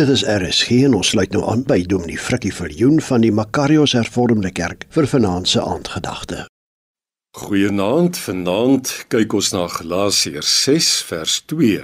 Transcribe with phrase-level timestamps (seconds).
[0.00, 3.92] Dit is RSG en ons sluit nou aan by Dominee Frikkie Viljoen van die Makarios
[3.92, 6.46] Hervormde Kerk vir vanaand se aandgedagte.
[7.36, 11.82] Goeienaand, vanaand kyk ons na Galasiërs 6 vers 2.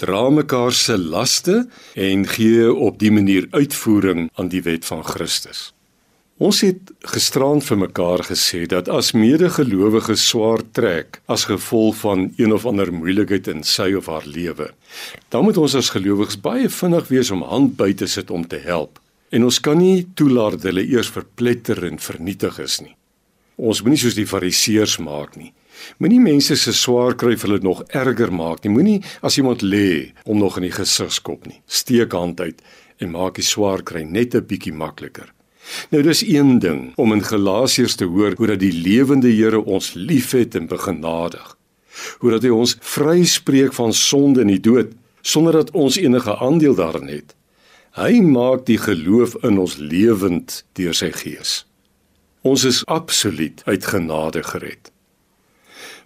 [0.00, 1.58] Dra mekaar se laste
[2.06, 5.74] en gee op die manier uitvoering aan die wet van Christus.
[6.40, 12.54] Ons het gisterand vir mekaar gesê dat as medegelowiges swaar trek as gevolg van een
[12.56, 14.70] of ander moeilikheid in sy of haar lewe,
[15.28, 18.56] dan moet ons as gelowiges baie vinnig wees om hand by te sit om te
[18.64, 18.96] help.
[19.28, 22.94] En ons kan nie toelaat dat hulle eers verpletter en vernietig is nie.
[23.60, 25.52] Ons moenie soos die fariseërs maak nie.
[26.00, 28.72] Moenie mense se swaar kry vir hulle nog erger maak nie.
[28.72, 31.60] Moenie as iemand lê om nog in die gesig skop nie.
[31.68, 32.64] Steek hand uit
[32.96, 35.28] en maak die swaar kry net 'n bietjie makliker.
[35.90, 39.92] Nou dis een ding om in Galasiërs te hoor hoe dat die lewende Here ons
[39.94, 41.56] liefhet en begenadig.
[42.18, 46.74] Hoe dat hy ons vryspreek van sonde en die dood sonder dat ons enige aandeel
[46.74, 47.34] daarin het.
[47.98, 51.64] Hy maak die geloof in ons lewend deur sy gees.
[52.46, 54.92] Ons is absoluut uit genade gered.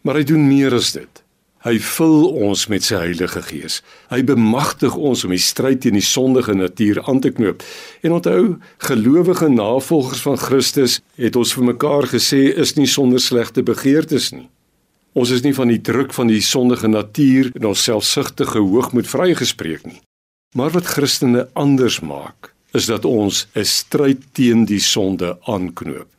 [0.03, 1.24] Maar hy doen meer as dit.
[1.65, 3.79] Hy vul ons met sy Heilige Gees.
[4.13, 7.65] Hy bemagtig ons om die stryd teen die sondige natuur aan te knoop.
[8.05, 13.65] En onthou, gelowige navolgers van Christus het ons vir mekaar gesê is nie sonder slegte
[13.65, 14.51] begeertes nie.
[15.17, 19.87] Ons is nie van die druk van die sondige natuur en ons selfsugtige hoogmoed vrygespreek
[19.89, 20.03] nie.
[20.53, 26.11] Maar wat Christene anders maak, is dat ons 'n stryd teen die sonde aanknoop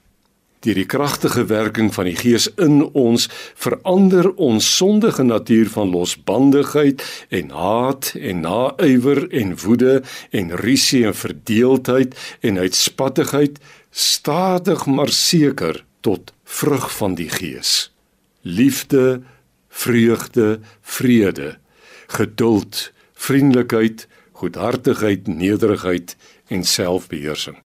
[0.65, 7.03] deur die kragtige werking van die Gees in ons verander ons sondige natuur van losbandigheid
[7.29, 13.59] en haat en naaiwer en woede en risie en verdeeldheid en uitspattigheid
[13.91, 17.91] stadig maar seker tot vrug van die Gees.
[18.41, 19.21] Liefde,
[19.69, 21.57] vreugde, vrede,
[22.07, 26.15] geduld, vriendelikheid, goedhartigheid, nederigheid
[26.47, 27.64] en selfbeheersing.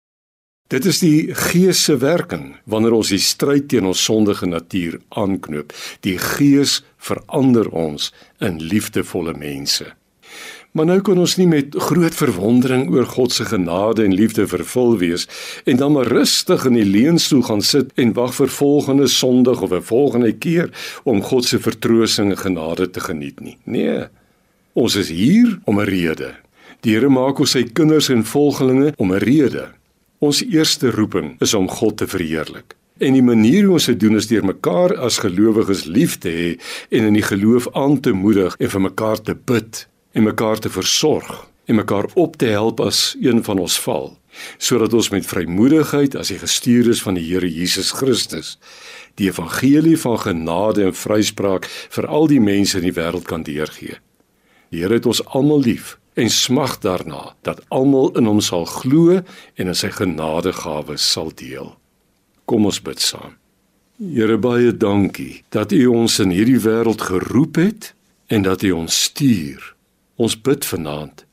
[0.67, 5.71] Dit is die Gees se werking wanneer ons die stryd teen ons sondige natuur aanknoop.
[6.03, 8.09] Die Gees verander ons
[8.43, 9.87] in liefdevolle mense.
[10.75, 14.97] Maar nou kan ons nie met groot verwondering oor God se genade en liefde vervul
[14.99, 15.23] wees
[15.63, 19.71] en dan maar rustig in die leunstoel gaan sit en wag vir volgende Sondag of
[19.71, 20.69] 'n volgende keer
[21.03, 23.57] om God se vertroosting en genade te geniet nie.
[23.63, 24.07] Nee.
[24.73, 26.35] Ons is hier om 'n rede.
[26.81, 29.77] Die Here maak ons sy kinders en volgelinge om 'n rede.
[30.17, 32.73] Ons eerste roeping is om God te verheerlik.
[32.97, 36.47] En die manier hoe ons dit doen is deur mekaar as gelowiges lief te hê
[36.89, 39.83] en in die geloof aan te moedig en vir mekaar te bid
[40.17, 41.29] en mekaar te versorg
[41.69, 44.09] en mekaar op te help as een van ons val,
[44.57, 48.55] sodat ons met vrymoedigheid as die gestuurdes van die Here Jesus Christus
[49.21, 54.01] die evangelie van genade en vryspraak vir al die mense in die wêreld kan deurgee.
[54.73, 59.19] Die Here het ons almal lief en smag daarna dat almal in hom sal glo
[59.19, 61.75] en in sy genadegawes sal deel.
[62.49, 63.35] Kom ons bid saam.
[64.01, 67.93] Here baie dankie dat U ons in hierdie wêreld geroep het
[68.33, 69.61] en dat U ons stuur.
[70.17, 71.25] Ons bid vanaand,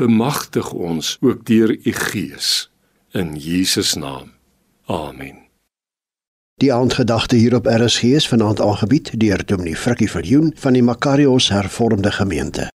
[0.00, 2.70] bemagtig ons ook deur U Gees
[3.12, 4.32] in Jesus naam.
[4.88, 5.36] Amen.
[6.60, 11.48] Die aandgedagte hier op RSG is vanaand aangebied deur Dominee Frikkie Viljoen van die Makarios
[11.48, 12.68] Hervormde Gemeente.